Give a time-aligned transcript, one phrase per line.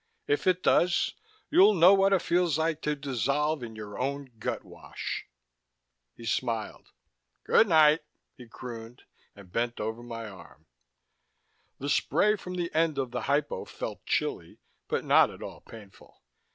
[0.25, 1.13] If it does,
[1.51, 5.25] you'll know what it feels like to dissolve in your own gutwash...."
[6.15, 6.89] He smiled.
[7.43, 7.99] "Good night,"
[8.35, 9.03] he crooned,
[9.35, 10.65] and bent over my arm.
[11.77, 16.23] The spray from the end of the hypo felt chilly, but not at all painful.